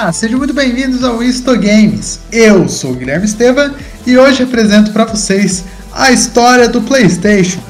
Olá, 0.00 0.12
sejam 0.14 0.38
muito 0.38 0.54
bem-vindos 0.54 1.04
ao 1.04 1.22
Isto 1.22 1.52
Games. 1.56 2.20
Eu 2.32 2.66
sou 2.70 2.92
o 2.92 2.94
Guilherme 2.94 3.26
Estevam 3.26 3.74
e 4.06 4.16
hoje 4.16 4.42
apresento 4.42 4.92
para 4.92 5.04
vocês 5.04 5.62
a 5.92 6.10
história 6.10 6.70
do 6.70 6.80
PlayStation. 6.80 7.60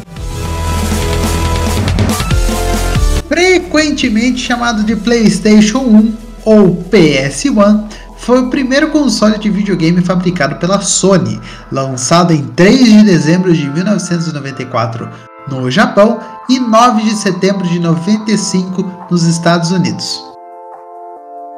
Frequentemente 3.27 4.39
chamado 4.39 4.85
de 4.85 4.95
PlayStation 4.95 5.81
1 5.81 6.15
ou 6.45 6.85
PS1, 6.85 7.89
foi 8.19 8.39
o 8.39 8.49
primeiro 8.49 8.91
console 8.91 9.37
de 9.37 9.51
videogame 9.51 10.01
fabricado 10.01 10.55
pela 10.55 10.81
Sony, 10.81 11.41
lançado 11.73 12.33
em 12.33 12.47
3 12.47 12.85
de 12.93 13.03
dezembro 13.03 13.53
de 13.53 13.69
1994 13.69 15.11
no 15.49 15.69
Japão 15.69 16.21
e 16.49 16.61
9 16.61 17.03
de 17.03 17.17
setembro 17.17 17.67
de 17.67 17.81
95 17.81 19.09
nos 19.11 19.25
Estados 19.25 19.73
Unidos. 19.73 20.30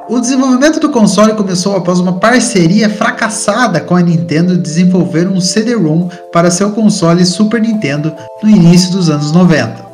O 0.09 0.19
desenvolvimento 0.19 0.81
do 0.81 0.89
console 0.89 1.33
começou 1.33 1.77
após 1.77 1.99
uma 1.99 2.19
parceria 2.19 2.89
fracassada 2.89 3.79
com 3.79 3.95
a 3.95 4.01
Nintendo 4.01 4.57
desenvolver 4.57 5.27
um 5.29 5.39
CD-ROM 5.39 6.09
para 6.31 6.51
seu 6.51 6.71
console 6.71 7.25
Super 7.25 7.61
Nintendo 7.61 8.13
no 8.41 8.49
início 8.49 8.91
dos 8.91 9.09
anos 9.09 9.31
90. 9.31 9.85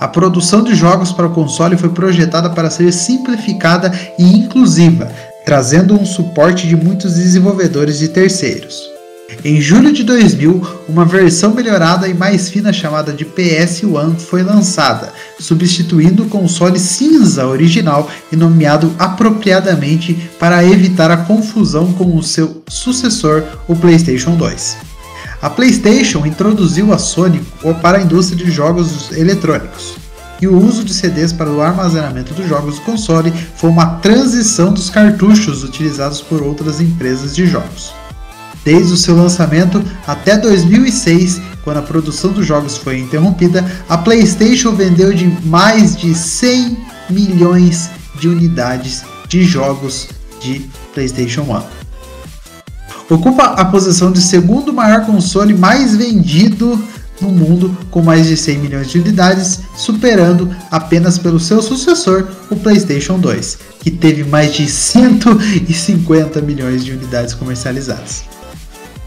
A 0.00 0.08
produção 0.08 0.62
de 0.62 0.74
jogos 0.74 1.12
para 1.12 1.26
o 1.26 1.34
console 1.34 1.76
foi 1.76 1.90
projetada 1.90 2.48
para 2.48 2.70
ser 2.70 2.90
simplificada 2.92 3.92
e 4.18 4.38
inclusiva, 4.38 5.10
trazendo 5.44 5.94
um 5.94 6.06
suporte 6.06 6.66
de 6.66 6.74
muitos 6.74 7.14
desenvolvedores 7.14 7.98
de 7.98 8.08
terceiros. 8.08 8.97
Em 9.44 9.60
julho 9.60 9.92
de 9.92 10.02
2000, 10.04 10.66
uma 10.88 11.04
versão 11.04 11.52
melhorada 11.52 12.08
e 12.08 12.14
mais 12.14 12.48
fina 12.48 12.72
chamada 12.72 13.12
de 13.12 13.26
PS1 13.26 14.18
foi 14.18 14.42
lançada, 14.42 15.12
substituindo 15.38 16.22
o 16.22 16.28
console 16.28 16.78
cinza 16.78 17.46
original 17.46 18.10
e 18.32 18.36
nomeado 18.36 18.90
apropriadamente 18.98 20.14
para 20.38 20.64
evitar 20.64 21.10
a 21.10 21.18
confusão 21.18 21.92
com 21.92 22.16
o 22.16 22.22
seu 22.22 22.62
sucessor, 22.68 23.44
o 23.68 23.76
PlayStation 23.76 24.34
2. 24.34 24.78
A 25.42 25.50
PlayStation 25.50 26.24
introduziu 26.24 26.90
a 26.90 26.96
Sony 26.96 27.42
para 27.82 27.98
a 27.98 28.02
indústria 28.02 28.42
de 28.42 28.50
jogos 28.50 29.12
eletrônicos, 29.12 29.96
e 30.40 30.48
o 30.48 30.58
uso 30.58 30.82
de 30.82 30.94
CDs 30.94 31.34
para 31.34 31.50
o 31.50 31.60
armazenamento 31.60 32.32
dos 32.32 32.48
jogos 32.48 32.76
do 32.76 32.80
console 32.80 33.30
foi 33.56 33.68
uma 33.68 33.96
transição 33.96 34.72
dos 34.72 34.88
cartuchos 34.88 35.64
utilizados 35.64 36.22
por 36.22 36.42
outras 36.42 36.80
empresas 36.80 37.36
de 37.36 37.46
jogos. 37.46 37.92
Desde 38.64 38.92
o 38.92 38.96
seu 38.96 39.16
lançamento 39.16 39.82
até 40.06 40.36
2006, 40.36 41.40
quando 41.64 41.78
a 41.78 41.82
produção 41.82 42.32
dos 42.32 42.46
jogos 42.46 42.76
foi 42.76 42.98
interrompida, 42.98 43.64
a 43.88 43.98
PlayStation 43.98 44.72
vendeu 44.72 45.12
de 45.12 45.26
mais 45.46 45.96
de 45.96 46.14
100 46.14 46.78
milhões 47.10 47.90
de 48.18 48.28
unidades 48.28 49.02
de 49.28 49.44
jogos 49.44 50.08
de 50.40 50.68
PlayStation 50.94 51.42
1. 51.42 53.14
Ocupa 53.14 53.44
a 53.44 53.64
posição 53.64 54.12
de 54.12 54.20
segundo 54.20 54.72
maior 54.72 55.06
console 55.06 55.54
mais 55.54 55.96
vendido 55.96 56.78
no 57.20 57.30
mundo, 57.30 57.76
com 57.90 58.02
mais 58.02 58.26
de 58.26 58.36
100 58.36 58.58
milhões 58.58 58.90
de 58.90 58.98
unidades, 58.98 59.60
superando 59.76 60.54
apenas 60.70 61.18
pelo 61.18 61.40
seu 61.40 61.60
sucessor, 61.60 62.28
o 62.50 62.56
PlayStation 62.56 63.18
2, 63.18 63.58
que 63.80 63.90
teve 63.90 64.24
mais 64.24 64.54
de 64.54 64.68
150 64.68 66.40
milhões 66.42 66.84
de 66.84 66.92
unidades 66.92 67.34
comercializadas. 67.34 68.24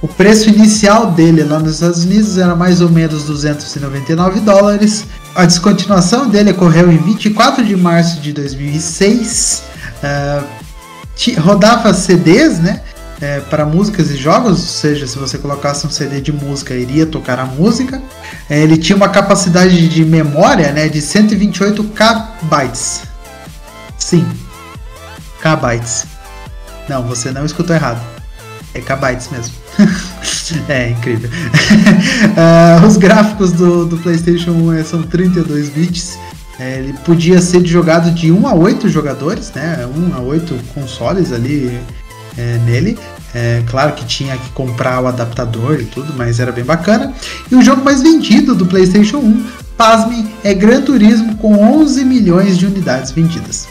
O 0.01 0.07
preço 0.07 0.49
inicial 0.49 1.11
dele 1.11 1.43
lá 1.43 1.59
nos 1.59 1.75
Estados 1.75 2.03
Unidos 2.03 2.37
era 2.37 2.55
mais 2.55 2.81
ou 2.81 2.89
menos 2.89 3.25
299 3.25 4.39
dólares. 4.39 5.05
A 5.35 5.45
descontinuação 5.45 6.27
dele 6.27 6.51
ocorreu 6.51 6.91
em 6.91 6.97
24 6.97 7.63
de 7.63 7.75
março 7.75 8.19
de 8.19 8.33
2006. 8.33 9.63
Uh, 10.03 11.39
rodava 11.39 11.93
CDs, 11.93 12.59
né? 12.59 12.81
É, 13.21 13.39
para 13.39 13.67
músicas 13.67 14.09
e 14.09 14.15
jogos, 14.15 14.49
ou 14.49 14.57
seja, 14.57 15.05
se 15.05 15.15
você 15.15 15.37
colocasse 15.37 15.85
um 15.85 15.91
CD 15.91 16.19
de 16.19 16.31
música, 16.31 16.73
iria 16.73 17.05
tocar 17.05 17.37
a 17.37 17.45
música. 17.45 18.01
É, 18.49 18.59
ele 18.59 18.77
tinha 18.77 18.95
uma 18.95 19.09
capacidade 19.09 19.87
de 19.87 20.03
memória 20.03 20.71
né, 20.71 20.89
de 20.89 20.99
128 20.99 21.83
KB. 21.83 22.71
Sim, 23.99 24.25
KB. 25.39 25.79
Não, 26.89 27.03
você 27.03 27.29
não 27.29 27.45
escutou 27.45 27.75
errado. 27.75 28.20
É 28.73 28.79
kbytes 28.79 29.29
mesmo. 29.29 29.53
é 30.69 30.89
incrível. 30.89 31.29
uh, 31.29 32.85
os 32.87 32.97
gráficos 32.97 33.51
do, 33.51 33.85
do 33.85 33.97
PlayStation 33.97 34.51
1 34.51 34.73
é, 34.73 34.83
são 34.83 35.03
32 35.03 35.69
bits. 35.69 36.17
É, 36.59 36.77
ele 36.77 36.93
podia 37.05 37.41
ser 37.41 37.65
jogado 37.65 38.11
de 38.11 38.31
1 38.31 38.47
a 38.47 38.53
8 38.53 38.87
jogadores, 38.87 39.51
né? 39.53 39.87
1 39.95 40.15
a 40.15 40.19
8 40.19 40.55
consoles 40.73 41.31
ali 41.31 41.79
é, 42.37 42.59
nele. 42.65 42.97
É, 43.33 43.63
claro 43.67 43.93
que 43.93 44.05
tinha 44.05 44.37
que 44.37 44.49
comprar 44.49 45.01
o 45.01 45.07
adaptador 45.07 45.79
e 45.79 45.85
tudo, 45.85 46.13
mas 46.15 46.39
era 46.39 46.51
bem 46.51 46.63
bacana. 46.63 47.13
E 47.49 47.55
o 47.55 47.61
jogo 47.61 47.83
mais 47.83 48.01
vendido 48.01 48.53
do 48.53 48.65
PlayStation 48.65 49.17
1, 49.17 49.45
pasme, 49.77 50.29
é 50.43 50.53
Gran 50.53 50.81
Turismo 50.81 51.35
com 51.37 51.57
11 51.57 52.05
milhões 52.05 52.57
de 52.57 52.65
unidades 52.65 53.11
vendidas. 53.11 53.67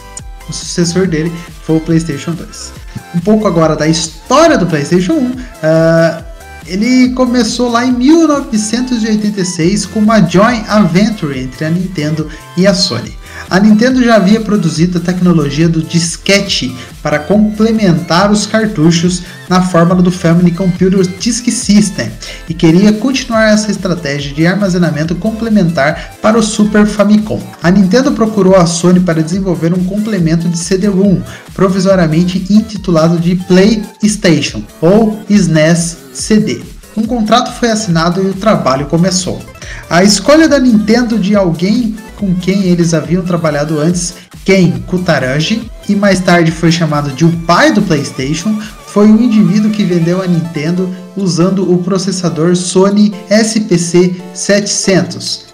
O 0.51 0.53
sucessor 0.53 1.07
dele 1.07 1.31
foi 1.63 1.77
o 1.77 1.79
PlayStation 1.79 2.31
2. 2.31 2.73
Um 3.15 3.19
pouco 3.21 3.47
agora 3.47 3.73
da 3.73 3.87
história 3.87 4.57
do 4.57 4.67
PlayStation 4.67 5.13
1. 5.13 5.17
Uh, 5.17 5.35
ah, 5.63 6.23
ele 6.65 7.09
começou 7.09 7.69
lá 7.69 7.85
em 7.85 7.91
1986 7.91 9.85
com 9.87 9.99
uma 9.99 10.21
joint 10.21 10.65
venture 10.91 11.39
entre 11.39 11.65
a 11.65 11.69
Nintendo 11.69 12.27
e 12.57 12.67
a 12.67 12.73
Sony. 12.73 13.21
A 13.49 13.59
Nintendo 13.59 14.01
já 14.01 14.15
havia 14.15 14.39
produzido 14.39 14.97
a 14.97 15.01
tecnologia 15.01 15.67
do 15.67 15.81
disquete 15.81 16.73
para 17.03 17.19
complementar 17.19 18.31
os 18.31 18.45
cartuchos 18.45 19.23
na 19.49 19.61
fórmula 19.61 20.01
do 20.01 20.11
Family 20.11 20.51
Computer 20.51 21.01
Disk 21.19 21.49
System 21.49 22.09
e 22.47 22.53
queria 22.53 22.93
continuar 22.93 23.51
essa 23.51 23.69
estratégia 23.69 24.33
de 24.33 24.47
armazenamento 24.47 25.15
complementar 25.15 26.15
para 26.21 26.37
o 26.37 26.43
Super 26.43 26.85
Famicom. 26.85 27.41
A 27.61 27.69
Nintendo 27.69 28.13
procurou 28.13 28.55
a 28.55 28.65
Sony 28.65 29.01
para 29.01 29.21
desenvolver 29.21 29.73
um 29.73 29.83
complemento 29.83 30.47
de 30.47 30.57
CD-ROM, 30.57 31.21
provisoriamente 31.53 32.45
intitulado 32.49 33.19
de 33.19 33.35
PlayStation 33.35 34.63
ou 34.79 35.21
SNES 35.29 36.00
CD. 36.13 36.61
Um 36.95 37.03
contrato 37.03 37.53
foi 37.59 37.69
assinado 37.69 38.21
e 38.21 38.29
o 38.29 38.33
trabalho 38.33 38.87
começou. 38.87 39.41
A 39.89 40.03
escolha 40.03 40.47
da 40.47 40.59
Nintendo 40.59 41.17
de 41.17 41.35
alguém 41.35 41.95
com 42.21 42.35
quem 42.35 42.65
eles 42.65 42.93
haviam 42.93 43.23
trabalhado 43.23 43.79
antes, 43.79 44.13
Ken 44.45 44.71
Kutaragi, 44.87 45.69
e 45.89 45.95
mais 45.95 46.19
tarde 46.19 46.51
foi 46.51 46.71
chamado 46.71 47.09
de 47.11 47.25
o 47.25 47.31
pai 47.47 47.71
do 47.71 47.81
PlayStation, 47.81 48.59
foi 48.85 49.07
um 49.07 49.19
indivíduo 49.19 49.71
que 49.71 49.83
vendeu 49.83 50.21
a 50.21 50.27
Nintendo 50.27 50.93
usando 51.17 51.71
o 51.71 51.79
processador 51.79 52.55
Sony 52.55 53.11
SPC 53.29 54.15
700 54.33 55.45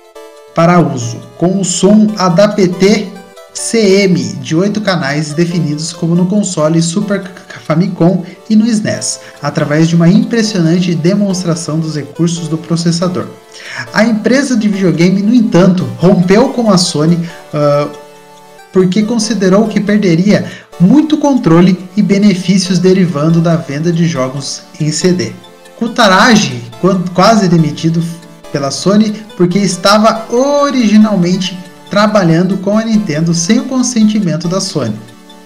para 0.53 0.79
uso, 0.79 1.17
com 1.38 1.62
o 1.62 1.63
som 1.63 2.07
ADAPT 2.17 3.07
CM 3.57 4.16
de 4.35 4.56
8 4.56 4.79
canais 4.81 5.34
definidos 5.34 5.91
como 5.91 6.13
no 6.13 6.28
console 6.28 6.79
Super 6.81 7.23
Famicom 7.66 8.23
e 8.47 8.56
no 8.56 8.68
SNES, 8.68 9.19
através 9.41 9.90
de 9.90 9.95
uma 9.95 10.07
impressionante 10.07 10.94
demonstração 10.94 11.79
dos 11.79 11.96
recursos 11.96 12.47
do 12.47 12.57
processador. 12.57 13.25
A 13.91 14.06
empresa 14.06 14.56
de 14.56 14.69
videogame, 14.69 15.23
no 15.23 15.34
entanto, 15.34 15.84
rompeu 15.97 16.50
com 16.50 16.72
a 16.72 16.78
Sony 16.78 17.16
uh, 17.16 17.90
porque 18.72 19.01
considerou 19.03 19.67
que 19.67 19.81
perderia 19.81 20.50
muito 20.79 21.17
controle 21.17 21.78
e 21.97 22.01
benefícios 22.01 22.78
derivando 22.78 23.41
da 23.41 23.55
venda 23.55 23.91
de 23.91 24.08
jogos 24.08 24.61
em 24.79 24.91
CD. 24.91 25.34
Kutaragi, 25.78 26.64
quase 27.14 27.47
demitido 27.47 28.03
pela 28.52 28.72
Sony 28.72 29.14
porque 29.35 29.58
estava 29.58 30.28
originalmente 30.32 31.58
trabalhando 31.89 32.57
com 32.57 32.78
a 32.78 32.84
Nintendo 32.84 33.34
sem 33.34 33.59
o 33.59 33.66
consentimento 33.66 34.47
da 34.47 34.59
Sony. 34.59 34.95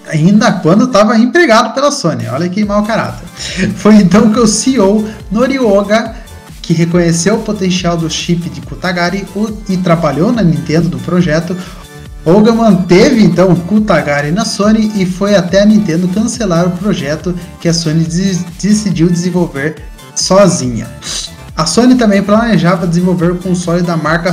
Ainda 0.08 0.52
quando 0.52 0.84
estava 0.84 1.16
empregado 1.16 1.74
pela 1.74 1.90
Sony, 1.90 2.26
olha 2.26 2.48
que 2.48 2.64
mau 2.64 2.82
caráter. 2.82 3.26
Foi 3.76 3.96
então 3.96 4.32
que 4.32 4.40
o 4.40 4.46
CEO 4.46 5.08
Norioga, 5.30 6.16
que 6.60 6.72
reconheceu 6.72 7.36
o 7.36 7.42
potencial 7.42 7.96
do 7.96 8.10
chip 8.10 8.48
de 8.50 8.60
Kutagari 8.60 9.26
e 9.68 9.76
trabalhou 9.76 10.32
na 10.32 10.42
Nintendo 10.42 10.88
no 10.88 10.98
projeto, 10.98 11.56
Oga 12.24 12.52
manteve 12.52 13.20
então 13.20 13.52
Kutagari 13.54 14.30
na 14.30 14.44
Sony 14.44 14.92
e 14.94 15.04
foi 15.04 15.34
até 15.34 15.62
a 15.62 15.66
Nintendo 15.66 16.06
cancelar 16.06 16.68
o 16.68 16.70
projeto 16.70 17.34
que 17.60 17.68
a 17.68 17.74
Sony 17.74 18.06
decidiu 18.60 19.08
desenvolver 19.08 19.82
sozinha. 20.14 20.88
A 21.56 21.66
Sony 21.66 21.96
também 21.96 22.22
planejava 22.22 22.86
desenvolver 22.86 23.32
o 23.32 23.38
console 23.38 23.82
da 23.82 23.96
marca 23.96 24.32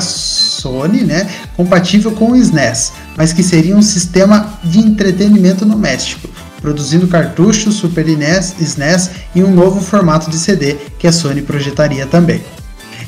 Sony, 0.60 1.04
né, 1.04 1.30
compatível 1.56 2.12
com 2.12 2.32
o 2.32 2.36
SNES, 2.36 2.94
mas 3.16 3.32
que 3.32 3.44
seria 3.44 3.76
um 3.76 3.82
sistema 3.82 4.60
de 4.64 4.80
entretenimento 4.80 5.66
doméstico, 5.66 6.30
produzindo 6.62 7.08
cartuchos, 7.08 7.76
Super 7.76 8.06
NES, 8.06 8.56
SNES 8.60 9.12
e 9.34 9.44
um 9.44 9.54
novo 9.54 9.82
formato 9.82 10.30
de 10.30 10.38
CD 10.38 10.76
que 10.98 11.08
a 11.08 11.12
Sony 11.12 11.42
projetaria 11.42 12.06
também. 12.06 12.42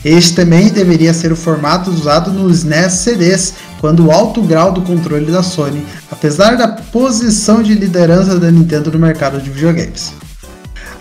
Este 0.04 0.34
também 0.34 0.70
deveria 0.70 1.14
ser 1.14 1.32
o 1.32 1.36
formato 1.36 1.92
usado 1.92 2.32
nos 2.32 2.60
SNES 2.60 2.94
CDs, 2.94 3.54
quando 3.80 4.06
o 4.06 4.12
alto 4.12 4.42
grau 4.42 4.72
do 4.72 4.82
controle 4.82 5.32
da 5.32 5.44
Sony, 5.44 5.86
apesar 6.12 6.56
da 6.56 6.68
posição 6.68 7.62
de 7.62 7.74
liderança 7.74 8.40
da 8.40 8.52
Nintendo 8.52 8.92
no 8.92 9.00
mercado 9.00 9.42
de 9.42 9.50
videogames. 9.50 10.14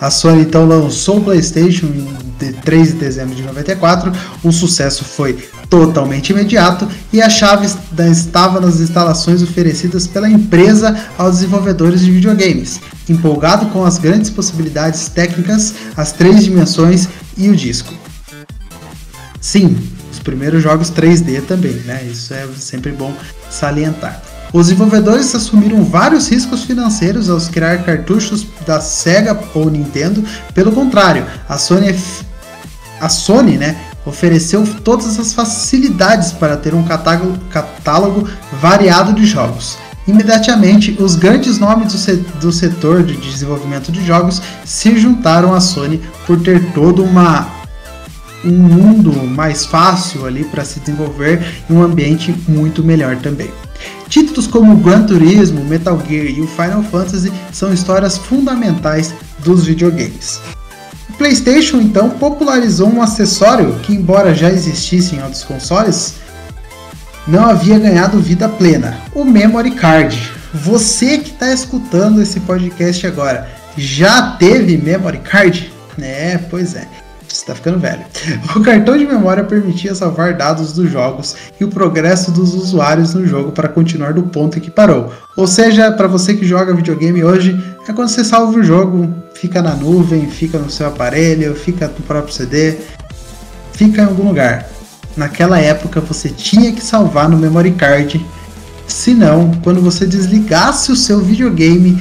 A 0.00 0.10
Sony 0.10 0.42
então 0.42 0.66
lançou 0.66 1.18
o 1.18 1.24
PlayStation 1.24 1.86
em 1.86 2.29
3 2.52 2.88
de 2.88 2.94
dezembro 2.94 3.34
de 3.34 3.42
94, 3.42 4.12
o 4.42 4.50
sucesso 4.50 5.04
foi 5.04 5.34
totalmente 5.68 6.30
imediato 6.30 6.88
e 7.12 7.22
a 7.22 7.30
chave 7.30 7.66
estava 8.10 8.60
nas 8.60 8.80
instalações 8.80 9.42
oferecidas 9.42 10.06
pela 10.06 10.28
empresa 10.28 10.96
aos 11.16 11.36
desenvolvedores 11.36 12.00
de 12.00 12.10
videogames, 12.10 12.80
empolgado 13.08 13.66
com 13.66 13.84
as 13.84 13.98
grandes 13.98 14.30
possibilidades 14.30 15.08
técnicas, 15.08 15.74
as 15.96 16.12
três 16.12 16.44
dimensões 16.44 17.08
e 17.36 17.48
o 17.48 17.56
disco. 17.56 17.94
Sim, 19.40 19.76
os 20.12 20.18
primeiros 20.18 20.62
jogos 20.62 20.90
3D 20.90 21.42
também, 21.46 21.74
né? 21.86 22.02
Isso 22.04 22.34
é 22.34 22.46
sempre 22.56 22.92
bom 22.92 23.14
salientar. 23.48 24.20
Os 24.52 24.66
desenvolvedores 24.66 25.32
assumiram 25.34 25.84
vários 25.84 26.28
riscos 26.28 26.64
financeiros 26.64 27.30
ao 27.30 27.40
criar 27.40 27.84
cartuchos 27.84 28.44
da 28.66 28.80
Sega 28.80 29.38
ou 29.54 29.70
Nintendo. 29.70 30.24
Pelo 30.52 30.72
contrário, 30.72 31.24
a 31.48 31.56
Sony, 31.56 31.96
a 33.00 33.08
Sony 33.08 33.56
né, 33.56 33.76
ofereceu 34.04 34.64
todas 34.84 35.18
as 35.18 35.32
facilidades 35.32 36.32
para 36.32 36.56
ter 36.56 36.74
um 36.74 36.82
catálogo, 36.82 37.38
catálogo 37.50 38.28
variado 38.60 39.12
de 39.12 39.24
jogos. 39.24 39.78
Imediatamente, 40.06 40.96
os 41.00 41.14
grandes 41.14 41.58
nomes 41.58 41.92
do, 42.40 42.50
setor 42.50 43.02
de 43.02 43.16
desenvolvimento 43.16 43.92
de 43.92 44.04
jogos 44.04 44.42
se 44.64 44.98
juntaram 44.98 45.54
à 45.54 45.60
Sony 45.60 46.02
por 46.26 46.40
ter 46.40 46.72
todo 46.72 47.04
uma, 47.04 47.46
um 48.44 48.50
mundo 48.50 49.12
mais 49.26 49.64
fácil 49.64 50.26
ali 50.26 50.44
para 50.44 50.64
se 50.64 50.80
desenvolver 50.80 51.62
e 51.68 51.72
um 51.72 51.82
ambiente 51.82 52.34
muito 52.48 52.82
melhor 52.82 53.16
também. 53.16 53.50
Títulos 54.08 54.48
como 54.48 54.76
Gran 54.78 55.04
Turismo, 55.04 55.64
Metal 55.64 55.96
Gear 56.08 56.26
e 56.26 56.40
o 56.40 56.46
Final 56.48 56.82
Fantasy 56.82 57.32
são 57.52 57.72
histórias 57.72 58.18
fundamentais 58.18 59.14
dos 59.44 59.66
videogames. 59.66 60.40
PlayStation 61.20 61.82
então 61.82 62.08
popularizou 62.08 62.88
um 62.88 63.02
acessório 63.02 63.78
que, 63.80 63.92
embora 63.92 64.34
já 64.34 64.48
existisse 64.48 65.14
em 65.14 65.22
outros 65.22 65.44
consoles, 65.44 66.14
não 67.28 67.44
havia 67.44 67.78
ganhado 67.78 68.18
vida 68.18 68.48
plena: 68.48 68.98
o 69.14 69.22
Memory 69.22 69.72
Card. 69.72 70.32
Você 70.54 71.18
que 71.18 71.30
está 71.30 71.52
escutando 71.52 72.22
esse 72.22 72.40
podcast 72.40 73.06
agora, 73.06 73.46
já 73.76 74.32
teve 74.38 74.78
Memory 74.78 75.18
Card? 75.18 75.70
É, 76.00 76.38
pois 76.38 76.74
é 76.74 76.99
está 77.42 77.54
ficando 77.54 77.78
velho. 77.78 78.04
O 78.54 78.60
cartão 78.60 78.96
de 78.96 79.06
memória 79.06 79.44
permitia 79.44 79.94
salvar 79.94 80.34
dados 80.34 80.72
dos 80.72 80.90
jogos 80.90 81.36
e 81.58 81.64
o 81.64 81.68
progresso 81.68 82.30
dos 82.30 82.54
usuários 82.54 83.14
no 83.14 83.26
jogo 83.26 83.52
para 83.52 83.68
continuar 83.68 84.12
do 84.12 84.22
ponto 84.24 84.58
em 84.58 84.60
que 84.60 84.70
parou. 84.70 85.12
Ou 85.36 85.46
seja, 85.46 85.90
para 85.92 86.08
você 86.08 86.34
que 86.34 86.46
joga 86.46 86.74
videogame 86.74 87.24
hoje, 87.24 87.58
é 87.88 87.92
quando 87.92 88.08
você 88.08 88.24
salva 88.24 88.58
o 88.58 88.62
jogo, 88.62 89.12
fica 89.34 89.62
na 89.62 89.74
nuvem, 89.74 90.28
fica 90.28 90.58
no 90.58 90.70
seu 90.70 90.86
aparelho, 90.86 91.54
fica 91.54 91.88
no 91.88 92.04
próprio 92.04 92.32
CD, 92.32 92.76
fica 93.72 94.02
em 94.02 94.04
algum 94.04 94.28
lugar. 94.28 94.68
Naquela 95.16 95.58
época 95.58 96.00
você 96.00 96.28
tinha 96.28 96.72
que 96.72 96.82
salvar 96.82 97.28
no 97.28 97.36
memory 97.36 97.72
card, 97.72 98.24
senão, 98.86 99.50
quando 99.62 99.80
você 99.80 100.06
desligasse 100.06 100.92
o 100.92 100.96
seu 100.96 101.20
videogame, 101.20 102.00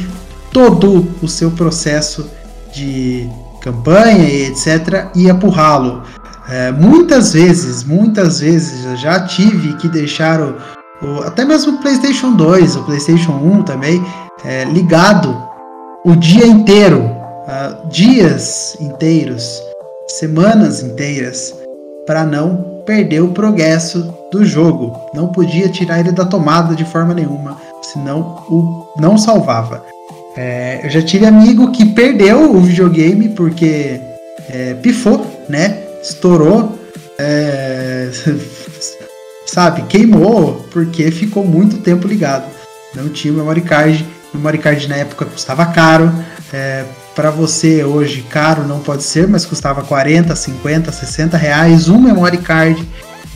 todo 0.51 1.07
o 1.21 1.27
seu 1.27 1.49
processo 1.51 2.29
de 2.73 3.29
campanha 3.61 4.27
e 4.27 4.47
etc., 4.47 5.07
ia 5.15 5.33
ralo. 5.33 6.03
É, 6.49 6.71
muitas 6.71 7.33
vezes, 7.33 7.83
muitas 7.83 8.39
vezes 8.39 8.83
eu 8.85 8.95
já 8.97 9.19
tive 9.19 9.73
que 9.77 9.87
deixar 9.87 10.41
o, 10.41 10.55
o, 11.01 11.19
até 11.21 11.45
mesmo 11.45 11.73
o 11.73 11.77
PlayStation 11.79 12.33
2, 12.33 12.75
o 12.75 12.83
PlayStation 12.83 13.33
1 13.33 13.63
também, 13.63 14.03
é, 14.43 14.63
ligado 14.65 15.49
o 16.03 16.15
dia 16.15 16.47
inteiro, 16.47 17.01
uh, 17.01 17.87
dias 17.89 18.75
inteiros, 18.79 19.61
semanas 20.07 20.81
inteiras, 20.81 21.53
para 22.07 22.25
não 22.25 22.81
perder 22.85 23.21
o 23.21 23.33
progresso 23.33 24.13
do 24.31 24.43
jogo. 24.45 24.97
Não 25.13 25.27
podia 25.27 25.69
tirar 25.69 25.99
ele 25.99 26.11
da 26.11 26.25
tomada 26.25 26.73
de 26.73 26.85
forma 26.85 27.13
nenhuma, 27.13 27.57
senão 27.81 28.43
o 28.49 28.87
não 28.99 29.17
salvava. 29.17 29.83
É, 30.35 30.81
eu 30.83 30.89
já 30.89 31.01
tive 31.01 31.25
amigo 31.25 31.71
que 31.71 31.85
perdeu 31.85 32.55
o 32.55 32.61
videogame 32.61 33.29
porque 33.29 33.99
é, 34.49 34.73
pifou, 34.75 35.45
né? 35.49 35.83
Estourou, 36.01 36.79
é, 37.17 38.09
sabe? 39.45 39.83
Queimou 39.83 40.65
porque 40.71 41.11
ficou 41.11 41.43
muito 41.45 41.77
tempo 41.77 42.07
ligado. 42.07 42.45
Não 42.95 43.09
tinha 43.09 43.33
memory 43.33 43.61
card. 43.61 44.05
Memory 44.33 44.57
card 44.59 44.87
na 44.87 44.97
época 44.97 45.25
custava 45.25 45.65
caro. 45.65 46.11
É, 46.53 46.85
para 47.15 47.29
você 47.29 47.83
hoje 47.83 48.21
caro 48.21 48.65
não 48.65 48.79
pode 48.79 49.03
ser, 49.03 49.27
mas 49.27 49.45
custava 49.45 49.83
40, 49.83 50.35
50, 50.35 50.91
60 50.91 51.37
reais 51.37 51.89
um 51.89 51.99
memory 51.99 52.37
card. 52.37 52.87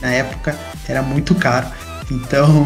Na 0.02 0.12
época 0.12 0.56
era 0.88 1.02
muito 1.02 1.36
caro. 1.36 1.68
Então 2.10 2.66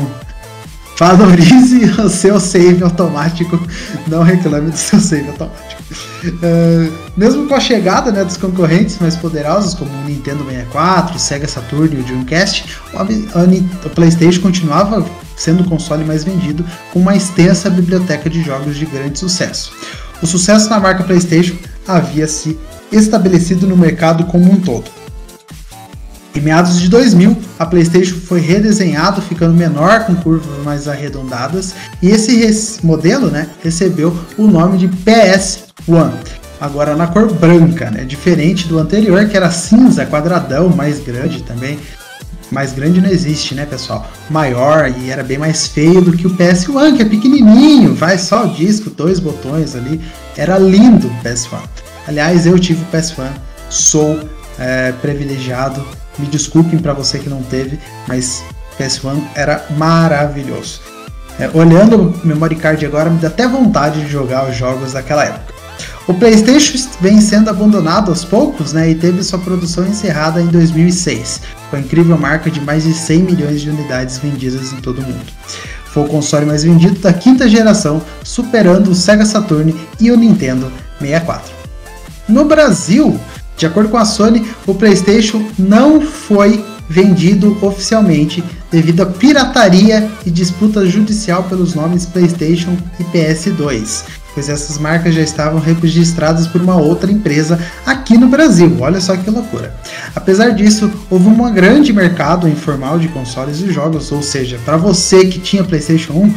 Valorize 1.00 1.86
o 2.02 2.10
seu 2.10 2.40
save 2.40 2.84
automático, 2.84 3.60
não 4.08 4.24
reclame 4.24 4.72
do 4.72 4.78
seu 4.78 5.00
save 5.00 5.28
automático. 5.30 5.84
Uh, 6.26 6.92
mesmo 7.16 7.48
com 7.48 7.54
a 7.54 7.60
chegada 7.60 8.12
né, 8.12 8.24
dos 8.24 8.38
concorrentes 8.38 8.98
mais 9.00 9.16
poderosos, 9.16 9.76
como 9.76 9.92
o 9.92 10.04
Nintendo 10.06 10.44
64, 10.44 11.16
o 11.16 11.20
Sega 11.20 11.48
Saturn 11.48 11.96
e 11.96 12.00
o 12.00 12.04
Dreamcast, 12.04 12.66
o, 12.94 13.90
PlayStation 13.90 14.42
continuava 14.42 15.06
sendo 15.36 15.62
o 15.62 15.70
console 15.70 16.04
mais 16.04 16.24
vendido, 16.24 16.66
com 16.92 17.00
uma 17.00 17.16
extensa 17.16 17.70
biblioteca 17.70 18.28
de 18.28 18.42
jogos 18.42 18.76
de 18.76 18.86
grande 18.88 19.20
sucesso. 19.20 19.72
O 20.22 20.26
sucesso 20.26 20.68
da 20.68 20.80
marca 20.80 21.04
PlayStation 21.04 21.56
havia 21.88 22.28
se 22.28 22.58
estabelecido 22.92 23.68
no 23.68 23.78
mercado 23.78 24.26
como 24.26 24.52
um 24.52 24.60
todo. 24.60 24.97
Em 26.38 26.42
meados 26.42 26.80
de 26.80 26.88
2000, 26.88 27.36
a 27.58 27.66
PlayStation 27.66 28.14
foi 28.14 28.40
redesenhado, 28.40 29.24
ficando 29.24 29.56
menor 29.56 30.06
com 30.06 30.14
curvas 30.14 30.64
mais 30.64 30.88
arredondadas, 30.88 31.74
e 32.00 32.10
esse 32.10 32.86
modelo 32.86 33.32
né, 33.32 33.48
recebeu 33.64 34.16
o 34.38 34.46
nome 34.46 34.78
de 34.78 34.88
PS1, 34.88 36.12
agora 36.62 36.96
na 36.96 37.08
cor 37.08 37.34
branca, 37.34 37.90
né, 37.90 38.04
diferente 38.04 38.68
do 38.68 38.78
anterior 38.78 39.28
que 39.28 39.36
era 39.36 39.50
cinza, 39.50 40.06
quadradão, 40.06 40.70
mais 40.70 41.00
grande 41.00 41.42
também. 41.42 41.80
Mais 42.52 42.72
grande 42.72 43.02
não 43.02 43.10
existe, 43.10 43.56
né, 43.56 43.66
pessoal? 43.66 44.08
Maior 44.30 44.94
e 44.96 45.10
era 45.10 45.24
bem 45.24 45.40
mais 45.40 45.66
feio 45.66 46.04
do 46.04 46.16
que 46.16 46.28
o 46.28 46.38
PS1, 46.38 46.98
que 46.98 47.02
é 47.02 47.06
pequenininho, 47.06 47.96
vai 47.96 48.20
só 48.20 48.46
o 48.46 48.54
disco, 48.54 48.92
dois 48.92 49.20
botões 49.20 49.76
ali. 49.76 50.00
Era 50.38 50.60
lindo 50.60 51.08
o 51.08 51.24
PS1. 51.24 51.58
Aliás, 52.08 52.46
eu 52.46 52.60
tive 52.60 52.84
o 52.84 52.96
PS1, 52.96 53.28
sou 53.72 54.20
é, 54.60 54.92
privilegiado 54.92 55.84
me 56.18 56.28
desculpem 56.28 56.80
para 56.80 56.94
você 56.94 57.20
que 57.20 57.30
não 57.30 57.42
teve, 57.44 57.80
mas 58.08 58.44
PS1 58.80 59.22
era 59.36 59.66
maravilhoso. 59.78 60.82
É, 61.40 61.50
olhando 61.54 61.98
o 61.98 62.28
memory 62.28 62.56
card 62.56 62.86
agora, 62.86 63.10
me 63.10 63.20
dá 63.20 63.28
até 63.28 63.48
vontade 63.48 64.02
de 64.02 64.08
jogar 64.08 64.50
os 64.50 64.56
jogos 64.56 64.94
daquela 64.94 65.24
época. 65.24 65.54
O 66.08 66.14
PlayStation 66.14 66.78
vem 67.02 67.20
sendo 67.20 67.50
abandonado 67.50 68.10
aos 68.10 68.24
poucos 68.24 68.72
né, 68.74 68.90
e 68.90 68.96
teve 68.96 69.22
sua 69.24 69.40
produção 69.40 69.86
encerrada 69.86 70.42
em 70.42 70.48
2006, 70.48 71.42
com 71.70 71.76
a 71.76 71.80
incrível 71.80 72.18
marca 72.18 72.50
de 72.50 72.62
mais 72.62 72.84
de 72.84 72.94
100 72.94 73.24
milhões 73.24 73.62
de 73.62 73.70
unidades 73.70 74.18
vendidas 74.18 74.72
em 74.72 74.78
todo 74.78 75.00
o 75.00 75.02
mundo. 75.02 75.26
Foi 75.86 76.04
o 76.04 76.08
console 76.08 76.46
mais 76.46 76.64
vendido 76.64 77.00
da 77.00 77.12
quinta 77.12 77.50
geração, 77.50 78.02
superando 78.24 78.90
o 78.90 78.96
Sega 78.96 79.26
Saturn 79.26 79.76
e 80.00 80.10
o 80.10 80.18
Nintendo 80.18 80.72
64. 81.00 81.52
No 82.30 82.46
Brasil, 82.46 83.20
de 83.58 83.66
acordo 83.66 83.90
com 83.90 83.98
a 83.98 84.06
Sony, 84.06 84.46
o 84.68 84.76
PlayStation 84.76 85.44
não 85.58 86.00
foi 86.00 86.64
vendido 86.88 87.58
oficialmente 87.62 88.44
devido 88.72 89.02
à 89.02 89.06
pirataria 89.06 90.10
e 90.26 90.32
disputa 90.32 90.86
judicial 90.86 91.44
pelos 91.44 91.74
nomes 91.74 92.06
PlayStation 92.06 92.78
e 93.00 93.04
PS2, 93.06 94.04
pois 94.34 94.48
essas 94.48 94.78
marcas 94.78 95.16
já 95.16 95.22
estavam 95.22 95.60
registradas 95.60 96.48
por 96.48 96.62
uma 96.62 96.76
outra 96.76 97.12
empresa 97.12 97.60
aqui 97.86 98.18
no 98.18 98.28
Brasil. 98.28 98.78
Olha 98.80 99.02
só 99.02 99.18
que 99.18 99.30
loucura. 99.30 99.76
Apesar 100.16 100.52
disso, 100.52 100.92
houve 101.10 101.28
um 101.28 101.54
grande 101.54 101.92
mercado 101.92 102.48
informal 102.48 103.00
de 103.00 103.08
consoles 103.08 103.60
e 103.60 103.72
jogos, 103.72 104.12
ou 104.12 104.22
seja, 104.22 104.60
para 104.64 104.78
você 104.78 105.26
que 105.26 105.40
tinha 105.40 105.64
PlayStation 105.64 106.14
1 106.14 106.34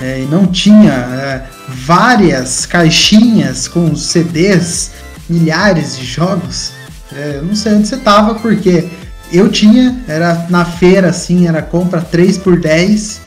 é, 0.00 0.22
e 0.22 0.26
não 0.26 0.46
tinha 0.46 0.92
é, 0.92 1.42
várias 1.68 2.66
caixinhas 2.66 3.66
com 3.66 3.94
CDs 3.96 4.90
milhares 5.28 5.96
de 5.96 6.04
jogos. 6.04 6.72
É, 7.12 7.40
não 7.42 7.54
sei 7.54 7.74
onde 7.74 7.88
você 7.88 7.96
tava, 7.96 8.34
porque 8.36 8.88
eu 9.32 9.50
tinha, 9.50 10.02
era 10.06 10.46
na 10.50 10.64
feira 10.64 11.08
assim, 11.08 11.46
era 11.46 11.62
compra 11.62 12.00
3 12.00 12.38
por 12.38 12.58
10. 12.58 13.22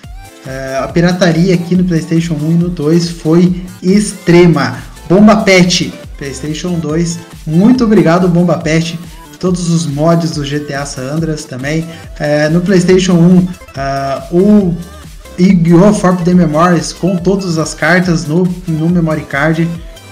É, 0.45 0.79
a 0.81 0.87
pirataria 0.87 1.53
aqui 1.53 1.75
no 1.75 1.83
PlayStation 1.83 2.33
1 2.33 2.51
e 2.51 2.53
no 2.55 2.69
2 2.69 3.09
foi 3.09 3.63
extrema. 3.81 4.77
Bomba 5.07 5.37
Pet, 5.37 5.93
PlayStation 6.17 6.73
2, 6.79 7.19
muito 7.45 7.83
obrigado, 7.83 8.27
Bomba 8.27 8.57
Pet. 8.57 8.99
todos 9.39 9.69
os 9.69 9.87
mods 9.87 10.31
do 10.31 10.43
GTA 10.43 10.85
San 10.85 11.13
Andreas 11.13 11.45
também. 11.45 11.87
É, 12.19 12.49
no 12.49 12.61
PlayStation 12.61 13.13
1, 13.13 13.37
uh, 13.37 13.47
o 14.31 14.77
Yu-Gi-Oh! 15.39 15.93
Forp 15.93 16.23
the 16.23 16.33
Memories 16.33 16.91
com 16.91 17.15
todas 17.15 17.57
as 17.57 17.73
cartas 17.73 18.25
no, 18.25 18.43
no 18.67 18.89
memory 18.89 19.21
card. 19.21 19.67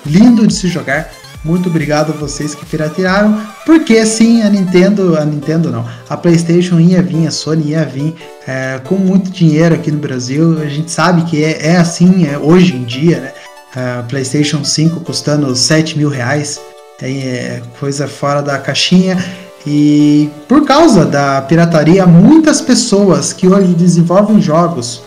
Lindo 0.05 0.47
de 0.47 0.53
se 0.53 0.69
jogar. 0.69 1.09
Muito 1.43 1.69
obrigado 1.69 2.11
a 2.11 2.15
vocês 2.15 2.53
que 2.53 2.65
piratearam, 2.65 3.39
porque 3.65 4.05
sim, 4.05 4.41
a 4.41 4.49
Nintendo, 4.49 5.17
a 5.17 5.23
Nintendo 5.23 5.71
não, 5.71 5.85
a 6.09 6.17
PlayStation 6.17 6.79
ia 6.79 7.01
vir, 7.01 7.27
a 7.27 7.31
Sony 7.31 7.71
ia 7.71 7.85
vir 7.85 8.15
é, 8.47 8.79
com 8.83 8.95
muito 8.95 9.29
dinheiro 9.29 9.75
aqui 9.75 9.91
no 9.91 9.99
Brasil. 9.99 10.59
A 10.61 10.65
gente 10.65 10.91
sabe 10.91 11.23
que 11.23 11.43
é, 11.43 11.67
é 11.67 11.77
assim 11.77 12.27
é, 12.27 12.37
hoje 12.37 12.75
em 12.75 12.83
dia, 12.83 13.19
né? 13.19 13.33
A 13.75 14.03
PlayStation 14.03 14.63
5 14.63 15.01
custando 15.01 15.55
7 15.55 15.97
mil 15.97 16.09
reais, 16.09 16.59
é 17.01 17.61
coisa 17.79 18.07
fora 18.07 18.41
da 18.41 18.57
caixinha. 18.57 19.17
E 19.65 20.29
por 20.47 20.65
causa 20.65 21.05
da 21.05 21.41
pirataria, 21.41 22.05
muitas 22.05 22.61
pessoas 22.61 23.33
que 23.33 23.47
hoje 23.47 23.73
desenvolvem 23.73 24.41
jogos 24.41 25.03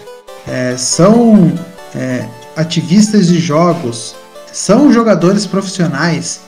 é, 0.47 0.77
são 0.77 1.53
é, 1.95 2.25
ativistas 2.57 3.29
de 3.29 3.39
jogos, 3.39 4.15
são 4.53 4.93
jogadores 4.93 5.47
profissionais, 5.47 6.41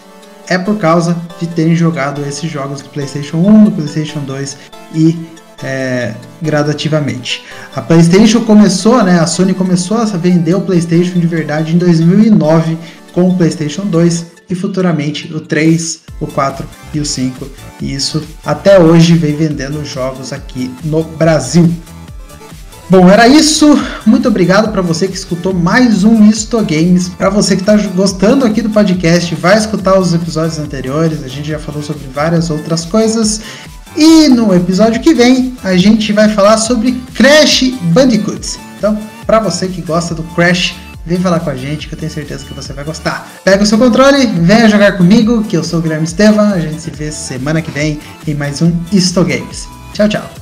é 0.49 0.59
por 0.59 0.77
causa 0.79 1.17
de 1.41 1.47
terem 1.47 1.75
jogado 1.75 2.25
esses 2.25 2.51
jogos 2.51 2.81
do 2.81 2.89
PlayStation 2.89 3.39
1, 3.39 3.65
do 3.65 3.71
PlayStation 3.73 4.21
2 4.21 4.57
e 4.95 5.19
é, 5.63 6.15
gradativamente. 6.41 7.45
A 7.75 7.81
PlayStation 7.81 8.41
começou, 8.41 9.03
né? 9.03 9.21
A 9.21 9.27
Sony 9.27 9.55
começou 9.55 9.97
a 9.97 10.05
vender 10.05 10.55
o 10.55 10.61
PlayStation 10.61 11.19
de 11.19 11.27
verdade 11.27 11.75
em 11.75 11.79
2009 11.79 12.77
com 13.13 13.29
o 13.29 13.37
PlayStation 13.37 13.83
2 13.87 14.27
e 14.51 14.55
futuramente 14.55 15.33
o 15.33 15.41
3, 15.41 16.01
o 16.21 16.27
4 16.27 16.67
e 16.93 17.01
o 17.01 17.07
5. 17.07 17.47
E 17.81 17.95
isso 17.95 18.23
até 18.45 18.79
hoje 18.79 19.15
vem 19.15 19.37
vendendo 19.37 19.85
jogos 19.85 20.33
aqui 20.33 20.71
no 20.85 21.03
Brasil. 21.05 21.73
Bom, 22.93 23.09
era 23.09 23.27
isso. 23.27 23.67
Muito 24.05 24.29
obrigado 24.29 24.71
para 24.71 24.83
você 24.83 25.09
que 25.09 25.17
escutou 25.17 25.55
mais 25.55 26.05
um 26.05 26.29
Isto 26.29 26.59
Games. 26.59 27.09
Para 27.09 27.31
você 27.31 27.57
que 27.57 27.63
está 27.63 27.75
gostando 27.75 28.45
aqui 28.45 28.61
do 28.61 28.69
podcast, 28.69 29.35
vai 29.37 29.57
escutar 29.57 29.99
os 29.99 30.13
episódios 30.13 30.59
anteriores. 30.59 31.25
A 31.25 31.27
gente 31.27 31.49
já 31.49 31.59
falou 31.59 31.83
sobre 31.83 32.07
várias 32.15 32.51
outras 32.51 32.85
coisas. 32.85 33.41
E 33.97 34.29
no 34.29 34.55
episódio 34.55 35.01
que 35.01 35.15
vem, 35.15 35.57
a 35.65 35.75
gente 35.75 36.13
vai 36.13 36.29
falar 36.29 36.59
sobre 36.59 36.93
Crash 37.15 37.73
Bandicoot. 37.95 38.61
Então, 38.77 38.99
para 39.25 39.41
você 39.41 39.69
que 39.69 39.81
gosta 39.81 40.15
do 40.15 40.23
Crash, 40.35 40.75
vem 41.07 41.19
falar 41.19 41.41
com 41.41 41.49
a 41.49 41.57
gente 41.57 41.89
que 41.89 41.95
eu 41.95 41.99
tenho 41.99 42.13
certeza 42.13 42.45
que 42.45 42.53
você 42.53 42.75
vai 42.75 42.85
gostar. 42.85 43.27
Pega 43.43 43.63
o 43.63 43.67
seu 43.67 43.79
controle, 43.79 44.27
venha 44.27 44.69
jogar 44.69 44.99
comigo, 44.99 45.43
que 45.45 45.57
eu 45.57 45.65
sou 45.65 45.79
o 45.79 45.83
Guilherme 45.83 46.05
Estevam. 46.05 46.53
A 46.53 46.61
gente 46.61 46.83
se 46.83 46.91
vê 46.91 47.11
semana 47.11 47.63
que 47.63 47.71
vem 47.71 47.99
em 48.29 48.35
mais 48.35 48.61
um 48.61 48.71
Isto 48.93 49.25
Games. 49.25 49.67
Tchau, 49.95 50.11
tchau. 50.11 50.42